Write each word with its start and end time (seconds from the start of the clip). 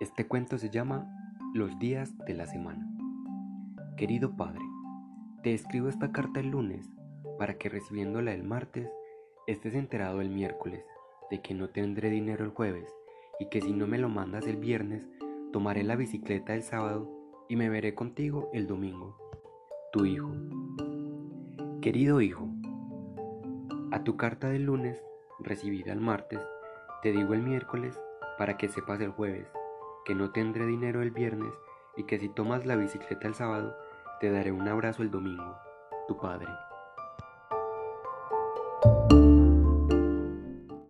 Este 0.00 0.28
cuento 0.28 0.58
se 0.58 0.70
llama 0.70 1.10
Los 1.54 1.76
días 1.80 2.16
de 2.18 2.32
la 2.32 2.46
semana. 2.46 2.88
Querido 3.96 4.36
padre, 4.36 4.62
te 5.42 5.54
escribo 5.54 5.88
esta 5.88 6.12
carta 6.12 6.38
el 6.38 6.50
lunes 6.50 6.88
para 7.36 7.54
que 7.54 7.68
recibiéndola 7.68 8.32
el 8.32 8.44
martes 8.44 8.88
estés 9.48 9.74
enterado 9.74 10.20
el 10.20 10.30
miércoles 10.30 10.84
de 11.32 11.42
que 11.42 11.52
no 11.52 11.70
tendré 11.70 12.10
dinero 12.10 12.44
el 12.44 12.52
jueves 12.52 12.88
y 13.40 13.46
que 13.46 13.60
si 13.60 13.72
no 13.72 13.88
me 13.88 13.98
lo 13.98 14.08
mandas 14.08 14.46
el 14.46 14.58
viernes 14.58 15.04
tomaré 15.52 15.82
la 15.82 15.96
bicicleta 15.96 16.54
el 16.54 16.62
sábado 16.62 17.10
y 17.48 17.56
me 17.56 17.68
veré 17.68 17.96
contigo 17.96 18.50
el 18.52 18.68
domingo. 18.68 19.18
Tu 19.92 20.04
hijo. 20.04 20.30
Querido 21.80 22.20
hijo, 22.20 22.48
a 23.90 24.04
tu 24.04 24.16
carta 24.16 24.48
del 24.48 24.62
lunes, 24.62 25.02
recibida 25.40 25.92
el 25.92 26.00
martes, 26.00 26.38
te 27.02 27.10
digo 27.10 27.34
el 27.34 27.42
miércoles 27.42 28.00
para 28.38 28.56
que 28.56 28.68
sepas 28.68 29.00
el 29.00 29.10
jueves 29.10 29.48
que 30.08 30.14
no 30.14 30.30
tendré 30.30 30.64
dinero 30.64 31.02
el 31.02 31.10
viernes 31.10 31.52
y 31.94 32.04
que 32.04 32.18
si 32.18 32.30
tomas 32.30 32.64
la 32.64 32.76
bicicleta 32.76 33.28
el 33.28 33.34
sábado, 33.34 33.76
te 34.20 34.30
daré 34.30 34.52
un 34.52 34.66
abrazo 34.66 35.02
el 35.02 35.10
domingo. 35.10 35.54
Tu 36.08 36.16
padre. 36.16 36.48